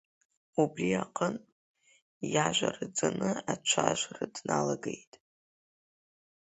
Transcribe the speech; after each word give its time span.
Убри 0.61 0.89
аҟынтә, 1.03 1.51
иажәа 2.33 2.69
раӡаны 2.75 3.31
ацәажәара 3.53 4.25
дналагеит… 4.33 5.13